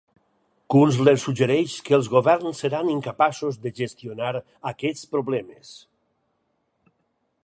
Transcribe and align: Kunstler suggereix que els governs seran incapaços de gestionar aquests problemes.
Kunstler 0.75 1.13
suggereix 1.23 1.75
que 1.89 1.93
els 1.97 2.07
governs 2.13 2.63
seran 2.65 2.89
incapaços 2.93 3.59
de 3.67 3.73
gestionar 3.81 4.33
aquests 4.73 5.07
problemes. 5.15 5.75